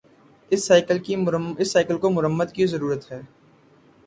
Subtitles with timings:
[0.51, 3.21] اس cycle کو مرمت کی ضرورت ہے